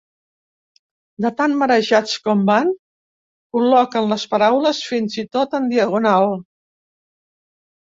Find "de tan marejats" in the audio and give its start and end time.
1.25-2.15